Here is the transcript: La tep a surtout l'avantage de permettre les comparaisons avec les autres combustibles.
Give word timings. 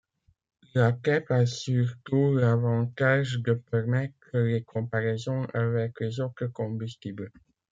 La 0.73 0.93
tep 0.93 1.29
a 1.29 1.45
surtout 1.45 2.33
l'avantage 2.35 3.37
de 3.45 3.53
permettre 3.53 4.35
les 4.39 4.63
comparaisons 4.63 5.45
avec 5.53 5.99
les 5.99 6.19
autres 6.19 6.47
combustibles. 6.47 7.29